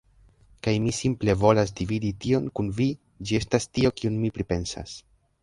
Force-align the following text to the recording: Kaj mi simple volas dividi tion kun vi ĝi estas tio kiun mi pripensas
Kaj 0.67 0.71
mi 0.85 0.93
simple 0.99 1.35
volas 1.41 1.73
dividi 1.81 2.11
tion 2.25 2.49
kun 2.61 2.73
vi 2.81 2.89
ĝi 3.31 3.39
estas 3.43 3.71
tio 3.77 3.93
kiun 4.01 4.19
mi 4.25 4.35
pripensas 4.41 4.99